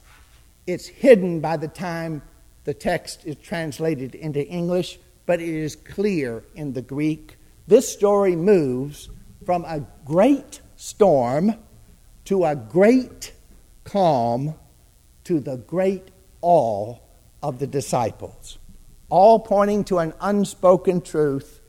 It's 0.66 0.88
hidden 0.88 1.40
by 1.40 1.58
the 1.58 1.68
time 1.68 2.22
the 2.64 2.74
text 2.74 3.26
is 3.26 3.36
translated 3.38 4.16
into 4.16 4.46
English, 4.46 5.00
but 5.26 5.40
it 5.40 5.50
is 5.50 5.76
clear 5.76 6.44
in 6.56 6.74
the 6.74 6.82
Greek. 6.82 7.38
This 7.68 7.92
story 7.92 8.36
moves 8.36 9.10
from 9.46 9.66
a 9.66 9.86
great 10.06 10.62
storm 10.76 11.56
to 12.26 12.46
a 12.46 12.56
great 12.56 13.34
calm 13.84 14.54
to 15.24 15.40
the 15.40 15.58
great 15.58 16.10
awe 16.42 16.98
of 17.48 17.60
the 17.60 17.68
disciples, 17.68 18.58
all 19.10 19.40
pointing 19.40 19.84
to 19.86 20.00
an 20.00 20.14
unspoken 20.20 21.00
truth 21.00 21.62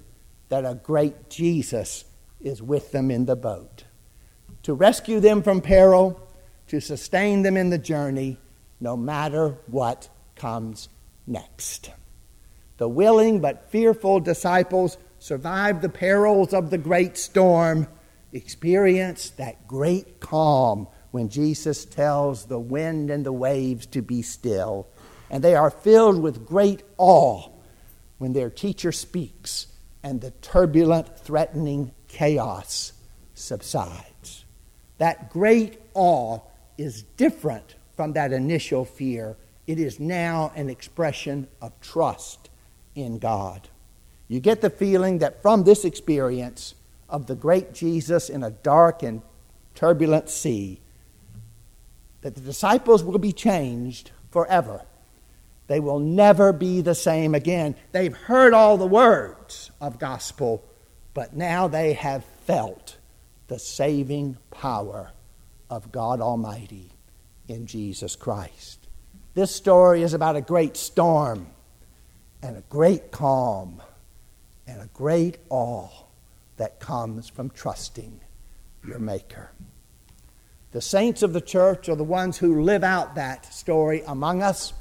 that 0.48 0.64
a 0.64 0.74
great 0.74 1.30
Jesus 1.30 2.04
is 2.40 2.60
with 2.60 2.90
them 2.90 3.10
in 3.10 3.26
the 3.26 3.36
boat 3.36 3.84
to 4.68 4.74
rescue 4.74 5.20
them 5.20 5.42
from 5.42 5.60
peril, 5.60 6.20
to 6.66 6.80
sustain 6.80 7.42
them 7.42 7.56
in 7.56 7.70
the 7.70 7.78
journey, 7.78 8.38
no 8.80 8.96
matter 8.96 9.56
what 9.66 10.08
comes 10.36 10.88
next. 11.26 11.90
The 12.76 12.88
willing 12.88 13.40
but 13.40 13.70
fearful 13.70 14.20
disciples 14.20 14.98
survived 15.18 15.80
the 15.80 15.88
perils 15.88 16.52
of 16.52 16.70
the 16.70 16.76
great 16.76 17.16
storm, 17.16 17.88
experienced 18.32 19.38
that 19.38 19.66
great 19.66 20.20
calm 20.20 20.86
when 21.12 21.28
Jesus 21.28 21.84
tells 21.86 22.44
the 22.44 22.58
wind 22.58 23.10
and 23.10 23.24
the 23.24 23.32
waves 23.32 23.86
to 23.86 24.02
be 24.02 24.22
still. 24.22 24.86
And 25.30 25.44
they 25.44 25.54
are 25.54 25.70
filled 25.70 26.22
with 26.22 26.46
great 26.46 26.82
awe 26.96 27.48
when 28.18 28.32
their 28.32 28.50
teacher 28.50 28.92
speaks 28.92 29.66
and 30.02 30.20
the 30.20 30.30
turbulent, 30.42 31.18
threatening 31.18 31.92
chaos 32.08 32.92
subsides. 33.34 34.44
That 34.98 35.30
great 35.30 35.80
awe 35.94 36.40
is 36.76 37.02
different 37.02 37.74
from 37.96 38.14
that 38.14 38.32
initial 38.32 38.84
fear. 38.84 39.36
It 39.66 39.78
is 39.78 40.00
now 40.00 40.52
an 40.56 40.70
expression 40.70 41.48
of 41.60 41.78
trust 41.80 42.48
in 42.94 43.18
God. 43.18 43.68
You 44.28 44.40
get 44.40 44.60
the 44.60 44.70
feeling 44.70 45.18
that 45.18 45.42
from 45.42 45.64
this 45.64 45.84
experience 45.84 46.74
of 47.08 47.26
the 47.26 47.34
great 47.34 47.72
Jesus 47.72 48.28
in 48.28 48.42
a 48.42 48.50
dark 48.50 49.02
and 49.02 49.22
turbulent 49.74 50.28
sea, 50.28 50.80
that 52.20 52.34
the 52.34 52.40
disciples 52.40 53.02
will 53.02 53.18
be 53.18 53.32
changed 53.32 54.10
forever. 54.30 54.82
They 55.68 55.80
will 55.80 56.00
never 56.00 56.52
be 56.52 56.80
the 56.80 56.94
same 56.94 57.34
again. 57.34 57.76
They've 57.92 58.16
heard 58.16 58.52
all 58.52 58.76
the 58.76 58.86
words 58.86 59.70
of 59.80 59.98
gospel, 59.98 60.64
but 61.14 61.36
now 61.36 61.68
they 61.68 61.92
have 61.92 62.24
felt 62.46 62.96
the 63.46 63.58
saving 63.58 64.38
power 64.50 65.12
of 65.70 65.92
God 65.92 66.20
Almighty 66.20 66.90
in 67.46 67.66
Jesus 67.66 68.16
Christ. 68.16 68.88
This 69.34 69.54
story 69.54 70.02
is 70.02 70.14
about 70.14 70.36
a 70.36 70.40
great 70.40 70.76
storm 70.76 71.46
and 72.42 72.56
a 72.56 72.62
great 72.68 73.10
calm 73.10 73.82
and 74.66 74.80
a 74.80 74.88
great 74.94 75.38
awe 75.50 75.88
that 76.56 76.80
comes 76.80 77.28
from 77.28 77.50
trusting 77.50 78.20
your 78.86 78.98
Maker. 78.98 79.50
The 80.72 80.80
saints 80.80 81.22
of 81.22 81.32
the 81.32 81.40
church 81.40 81.88
are 81.88 81.96
the 81.96 82.04
ones 82.04 82.38
who 82.38 82.62
live 82.62 82.84
out 82.84 83.14
that 83.14 83.52
story 83.52 84.02
among 84.06 84.42
us. 84.42 84.72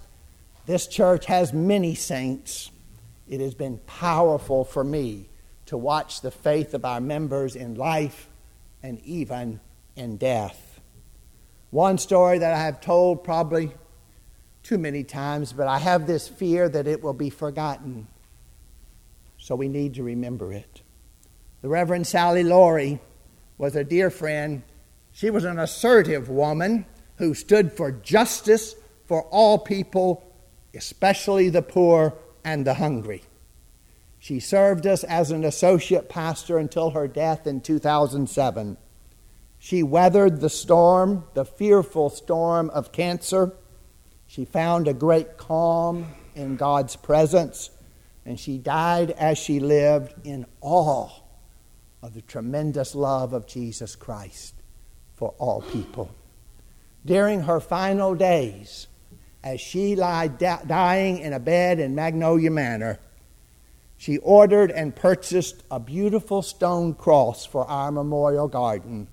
This 0.67 0.86
church 0.86 1.25
has 1.27 1.53
many 1.53 1.95
saints. 1.95 2.71
It 3.27 3.39
has 3.39 3.55
been 3.55 3.79
powerful 3.88 4.65
for 4.65 4.83
me 4.83 5.29
to 5.67 5.77
watch 5.77 6.19
the 6.21 6.29
faith 6.29 6.74
of 6.74 6.83
our 6.83 7.00
members 7.00 7.55
in 7.55 7.75
life 7.75 8.27
and 8.83 9.00
even 9.05 9.62
in 9.95 10.17
death. 10.17 10.81
One 11.71 11.97
story 11.97 12.39
that 12.39 12.53
I 12.53 12.59
have 12.59 12.81
told 12.81 13.24
probably 13.24 13.71
too 14.62 14.77
many 14.77 15.05
times, 15.05 15.53
but 15.53 15.67
I 15.67 15.79
have 15.79 16.05
this 16.05 16.27
fear 16.27 16.67
that 16.67 16.86
it 16.86 17.01
will 17.01 17.13
be 17.13 17.29
forgotten. 17.29 18.07
So 19.38 19.55
we 19.55 19.69
need 19.69 19.93
to 19.95 20.03
remember 20.03 20.51
it. 20.51 20.81
The 21.62 21.69
Reverend 21.69 22.07
Sally 22.07 22.43
Laurie 22.43 23.00
was 23.57 23.77
a 23.77 23.86
dear 23.86 24.09
friend. 24.09 24.63
She 25.13 25.29
was 25.29 25.45
an 25.45 25.59
assertive 25.59 26.27
woman 26.27 26.86
who 27.15 27.33
stood 27.33 27.71
for 27.71 27.91
justice 27.91 28.75
for 29.05 29.24
all 29.24 29.57
people, 29.57 30.26
especially 30.77 31.50
the 31.50 31.62
poor 31.62 32.13
and 32.46 32.65
the 32.65 32.75
hungry. 32.75 33.24
She 34.19 34.39
served 34.39 34.88
us 34.88 35.03
as 35.03 35.31
an 35.31 35.43
associate 35.43 36.10
pastor 36.10 36.57
until 36.57 36.91
her 36.91 37.07
death 37.07 37.46
in 37.46 37.62
2007. 37.62 38.77
She 39.60 39.84
weathered 39.84 40.39
the 40.39 40.50
storm, 40.50 41.25
the 41.34 41.46
fearful 41.46 42.10
storm 42.10 42.69
of 42.69 42.91
cancer. 42.91 43.53
She 44.27 44.46
found 44.46 44.88
a 44.88 44.93
great 44.93 45.38
calm 45.38 46.07
in 46.36 46.55
God's 46.55 46.96
presence, 46.96 47.69
and 48.25 48.39
she 48.39 48.57
died 48.57 49.12
as 49.12 49.38
she 49.38 49.60
lived 49.60 50.13
in 50.25 50.46
awe 50.62 51.10
of 52.01 52.13
the 52.13 52.22
tremendous 52.22 52.93
love 52.93 53.34
of 53.34 53.48
Jesus 53.48 53.96
Christ 53.96 54.53
for 55.15 55.34
all 55.39 55.62
people. 55.62 56.12
During 57.05 57.41
her 57.41 57.60
final 57.60 58.13
days, 58.15 58.88
as 59.47 59.61
she 59.61 59.95
lay 59.95 60.29
dying 60.67 61.19
in 61.19 61.31
a 61.31 61.39
bed 61.39 61.79
in 61.79 61.95
Magnolia 61.95 62.51
Manor, 62.51 62.99
she 63.95 64.17
ordered 64.17 64.71
and 64.71 64.93
purchased 64.93 65.63
a 65.71 65.79
beautiful 65.79 66.41
stone 66.41 66.93
cross 66.93 67.45
for 67.45 67.65
our 67.65 67.89
memorial 67.89 68.49
garden. 68.49 69.07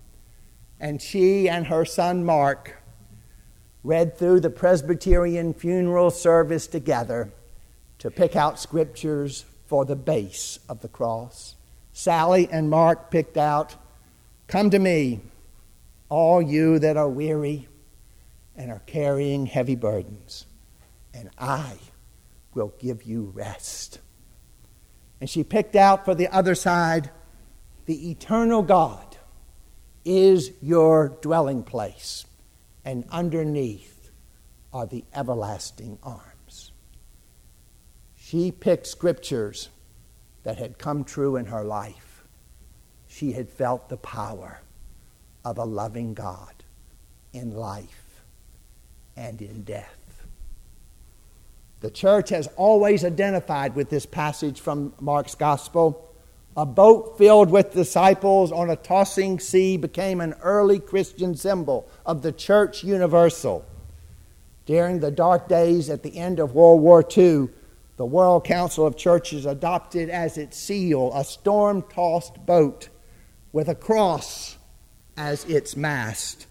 And 0.81 1.01
she 1.01 1.49
and 1.49 1.69
her 1.69 1.85
son 1.85 2.25
Mark 2.25 2.83
read 3.85 4.19
through 4.19 4.41
the 4.41 4.51
Presbyterian 4.51 5.55
funeral 5.55 6.11
service 6.11 6.67
together 6.67 7.33
to 8.01 8.11
pick 8.11 8.35
out 8.35 8.59
scriptures 8.59 9.45
for 9.67 9.85
the 9.85 9.97
base 9.97 10.59
of 10.69 10.81
the 10.81 10.89
cross. 10.89 11.55
Sally 11.93 12.49
and 12.51 12.69
Mark 12.69 13.09
picked 13.09 13.37
out 13.37 13.77
Come 14.49 14.69
to 14.71 14.81
me, 14.81 15.21
all 16.09 16.43
you 16.43 16.81
that 16.81 16.97
are 16.97 17.09
weary 17.09 17.69
and 18.57 18.71
are 18.71 18.83
carrying 18.87 19.47
heavy 19.47 19.75
burdens, 19.75 20.47
and 21.13 21.31
I 21.39 21.79
will 22.55 22.75
give 22.79 23.03
you 23.03 23.33
rest. 23.35 24.01
And 25.21 25.29
she 25.29 25.43
picked 25.43 25.77
out 25.77 26.05
for 26.05 26.15
the 26.15 26.29
other 26.29 26.55
side 26.55 27.11
the 27.87 28.11
eternal 28.11 28.63
God 28.63 29.17
is 30.05 30.53
your 30.63 31.09
dwelling 31.21 31.63
place, 31.63 32.27
and 32.85 33.05
underneath 33.11 34.11
are 34.73 34.87
the 34.87 35.05
everlasting 35.15 35.99
arms. 36.03 36.73
She 38.17 38.51
picked 38.51 38.87
scriptures 38.87 39.69
that 40.43 40.59
had 40.59 40.79
come 40.79 41.05
true 41.05 41.37
in 41.37 41.47
her 41.47 41.65
life. 41.65 42.25
She 43.07 43.33
had 43.33 43.49
felt 43.49 43.89
the 43.89 43.97
power 43.97 44.61
of 45.45 45.59
a 45.59 45.65
loving 45.65 46.15
God 46.15 46.65
in 47.33 47.55
life 47.55 48.04
and 49.17 49.41
in 49.41 49.63
death. 49.63 50.05
The 51.81 51.91
church 51.91 52.31
has 52.31 52.49
always 52.57 53.05
identified 53.05 53.75
with 53.75 53.91
this 53.91 54.07
passage 54.07 54.61
from 54.61 54.95
Mark's 55.01 55.35
gospel. 55.35 56.11
A 56.57 56.65
boat 56.65 57.19
filled 57.19 57.51
with 57.51 57.75
disciples 57.75 58.53
on 58.53 58.71
a 58.71 58.77
tossing 58.77 59.39
sea 59.39 59.77
became 59.77 60.21
an 60.21 60.35
early 60.41 60.79
Christian 60.79 61.35
symbol 61.35 61.87
of 62.07 62.23
the 62.23 62.33
church 62.33 62.85
universal. 62.85 63.67
During 64.67 65.01
the 65.01 65.11
dark 65.11 65.47
days 65.47 65.91
at 65.91 66.03
the 66.03 66.17
end 66.17 66.41
of 66.41 66.55
World 66.55 66.81
War 66.81 67.05
II, 67.05 67.49
the 67.97 68.07
World 68.07 68.45
Council 68.45 68.87
of 68.87 68.97
Churches 68.97 69.45
adopted 69.45 70.09
as 70.09 70.39
its 70.39 70.57
seal 70.57 71.13
a 71.15 71.23
storm 71.23 71.83
tossed 71.83 72.47
boat 72.47 72.89
with 73.53 73.69
a 73.69 73.75
cross 73.75 74.57
as 75.17 75.45
its 75.45 75.77
mast. 75.77 76.47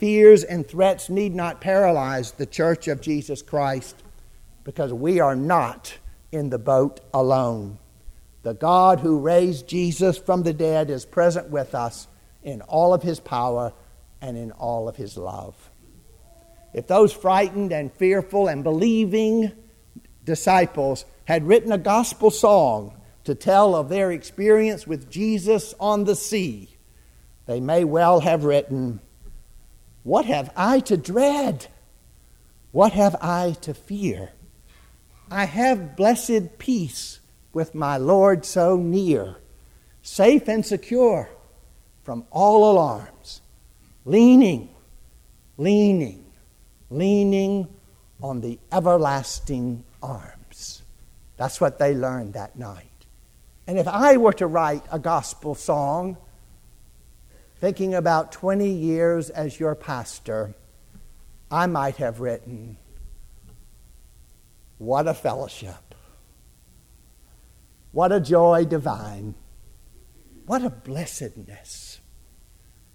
Fears 0.00 0.44
and 0.44 0.66
threats 0.66 1.10
need 1.10 1.34
not 1.34 1.60
paralyze 1.60 2.32
the 2.32 2.46
Church 2.46 2.88
of 2.88 3.02
Jesus 3.02 3.42
Christ 3.42 4.02
because 4.64 4.94
we 4.94 5.20
are 5.20 5.36
not 5.36 5.98
in 6.32 6.48
the 6.48 6.58
boat 6.58 7.00
alone. 7.12 7.78
The 8.42 8.54
God 8.54 9.00
who 9.00 9.20
raised 9.20 9.68
Jesus 9.68 10.16
from 10.16 10.42
the 10.42 10.54
dead 10.54 10.88
is 10.88 11.04
present 11.04 11.50
with 11.50 11.74
us 11.74 12.08
in 12.42 12.62
all 12.62 12.94
of 12.94 13.02
his 13.02 13.20
power 13.20 13.74
and 14.22 14.38
in 14.38 14.52
all 14.52 14.88
of 14.88 14.96
his 14.96 15.18
love. 15.18 15.54
If 16.72 16.86
those 16.86 17.12
frightened 17.12 17.70
and 17.70 17.92
fearful 17.92 18.48
and 18.48 18.64
believing 18.64 19.52
disciples 20.24 21.04
had 21.26 21.46
written 21.46 21.72
a 21.72 21.78
gospel 21.78 22.30
song 22.30 22.98
to 23.24 23.34
tell 23.34 23.74
of 23.74 23.90
their 23.90 24.12
experience 24.12 24.86
with 24.86 25.10
Jesus 25.10 25.74
on 25.78 26.04
the 26.04 26.16
sea, 26.16 26.70
they 27.44 27.60
may 27.60 27.84
well 27.84 28.20
have 28.20 28.44
written, 28.44 29.00
What 30.02 30.24
have 30.24 30.52
I 30.56 30.80
to 30.80 30.96
dread? 30.96 31.66
What 32.72 32.92
have 32.92 33.16
I 33.20 33.56
to 33.62 33.74
fear? 33.74 34.30
I 35.30 35.44
have 35.44 35.96
blessed 35.96 36.58
peace 36.58 37.20
with 37.52 37.74
my 37.74 37.96
Lord 37.96 38.44
so 38.44 38.76
near, 38.76 39.36
safe 40.02 40.48
and 40.48 40.64
secure 40.64 41.28
from 42.02 42.24
all 42.30 42.72
alarms, 42.72 43.40
leaning, 44.04 44.70
leaning, 45.56 46.24
leaning 46.90 47.68
on 48.22 48.40
the 48.40 48.58
everlasting 48.72 49.84
arms. 50.02 50.82
That's 51.36 51.60
what 51.60 51.78
they 51.78 51.94
learned 51.94 52.34
that 52.34 52.56
night. 52.56 52.86
And 53.66 53.78
if 53.78 53.86
I 53.86 54.16
were 54.16 54.32
to 54.34 54.46
write 54.46 54.82
a 54.90 54.98
gospel 54.98 55.54
song, 55.54 56.16
thinking 57.60 57.94
about 57.94 58.32
20 58.32 58.68
years 58.68 59.28
as 59.30 59.60
your 59.60 59.74
pastor, 59.74 60.54
I 61.50 61.66
might 61.66 61.96
have 61.96 62.20
written, 62.20 62.78
what 64.78 65.06
a 65.06 65.12
fellowship. 65.12 65.94
What 67.92 68.12
a 68.12 68.20
joy 68.20 68.64
divine. 68.64 69.34
What 70.46 70.64
a 70.64 70.70
blessedness. 70.70 72.00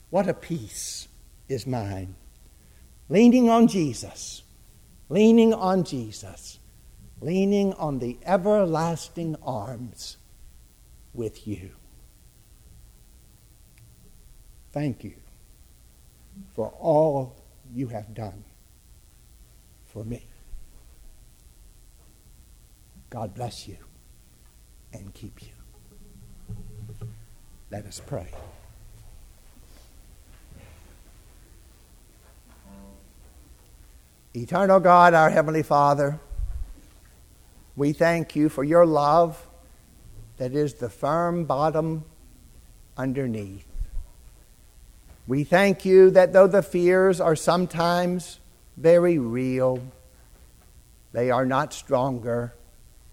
What 0.10 0.28
a 0.28 0.34
peace 0.34 1.08
is 1.48 1.68
mine. 1.68 2.16
Leaning 3.08 3.50
on 3.50 3.68
Jesus, 3.68 4.42
leaning 5.10 5.54
on 5.54 5.84
Jesus, 5.84 6.58
leaning 7.22 7.74
on 7.74 8.00
the 8.00 8.18
everlasting 8.26 9.36
arms 9.44 10.18
with 11.14 11.48
you. 11.48 11.72
Thank 14.76 15.06
you 15.06 15.14
for 16.54 16.68
all 16.82 17.34
you 17.74 17.88
have 17.88 18.14
done 18.14 18.44
for 19.86 20.04
me. 20.04 20.26
God 23.10 23.34
bless 23.34 23.70
you 23.70 23.78
and 24.92 25.14
keep 25.14 25.42
you. 25.42 26.58
Let 27.72 27.86
us 27.86 28.02
pray. 28.06 28.28
Eternal 34.34 34.82
God, 34.82 35.14
our 35.14 35.30
Heavenly 35.30 35.64
Father, 35.64 36.20
we 37.78 37.94
thank 37.94 38.36
you 38.36 38.50
for 38.50 38.66
your 38.66 38.86
love 38.86 39.48
that 40.36 40.52
is 40.52 40.74
the 40.74 40.90
firm 40.90 41.46
bottom 41.46 42.04
underneath. 42.98 43.75
We 45.28 45.44
thank 45.44 45.86
you 45.86 46.12
that 46.12 46.34
though 46.34 46.48
the 46.48 46.62
fears 46.62 47.20
are 47.20 47.36
sometimes 47.36 48.40
very 48.78 49.18
real, 49.18 49.82
they 51.14 51.32
are 51.32 51.46
not 51.46 51.74
stronger 51.74 52.54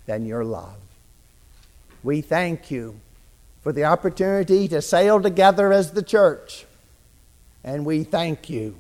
than 0.07 0.27
your 0.27 0.45
love. 0.45 0.77
We 2.03 2.21
thank 2.21 2.71
you 2.71 3.01
for 3.63 3.73
the 3.73 3.85
opportunity 3.85 4.67
to 4.69 4.83
sail 4.83 5.23
together 5.23 5.73
as 5.73 5.93
the 5.93 6.03
church. 6.03 6.67
And 7.65 7.87
we 7.87 8.03
thank 8.03 8.51
you. 8.51 8.77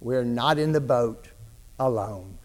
We're 0.00 0.24
not 0.24 0.58
in 0.58 0.72
the 0.72 0.80
boat 0.80 1.28
alone. 1.78 2.36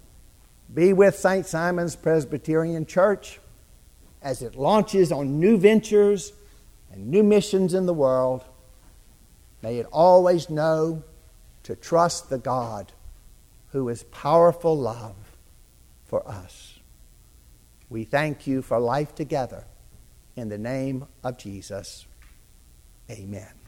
Be 0.74 0.94
with 0.94 1.16
St. 1.16 1.46
Simon's 1.46 1.98
Presbyterian 1.98 2.86
Church 2.86 3.40
as 4.22 4.42
it 4.42 4.56
launches 4.56 5.12
on 5.12 5.40
new 5.40 5.58
ventures 5.58 6.32
and 6.92 7.08
new 7.08 7.24
missions 7.24 7.74
in 7.74 7.86
the 7.86 7.94
world. 7.94 8.46
May 9.62 9.78
it 9.78 9.86
always 9.91 10.50
know 10.50 11.04
to 11.63 11.76
trust 11.76 12.30
the 12.30 12.38
God 12.38 12.91
who 13.71 13.89
is 13.89 14.04
powerful 14.04 14.78
love 14.78 15.15
for 16.06 16.28
us. 16.28 16.80
We 17.89 18.04
thank 18.04 18.47
you 18.47 18.62
for 18.62 18.80
life 18.80 19.13
together. 19.15 19.65
In 20.36 20.50
the 20.50 20.58
name 20.58 21.06
of 21.24 21.38
Jesus, 21.38 22.06
amen. 23.10 23.61